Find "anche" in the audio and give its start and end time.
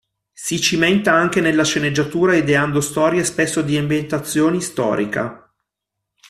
1.13-1.41